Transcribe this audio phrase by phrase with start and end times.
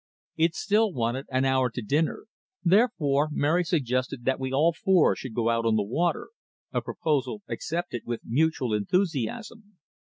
[0.35, 2.25] It still wanted an hour to dinner,
[2.63, 6.29] therefore Mary suggested that we all four should go out on the water,
[6.73, 9.77] a proposal accepted with mutual enthusiasm.